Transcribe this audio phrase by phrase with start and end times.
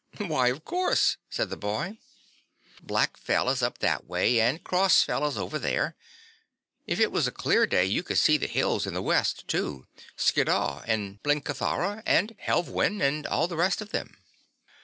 [0.17, 1.99] "Why, of course," said the boy.
[2.81, 5.95] "Black Fell is up that way and Cross Fell is over there.
[6.87, 9.85] If it was a clear day you could see the hills in the west too,
[10.17, 14.17] Skiddaw and Blencathara and Helvellyn, and all the rest of them.